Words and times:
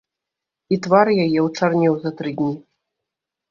І 0.75 0.79
твар 0.85 1.11
яе 1.25 1.39
ўчарнеў 1.49 1.93
за 2.07 2.15
тры 2.17 2.35
дні. 2.43 2.53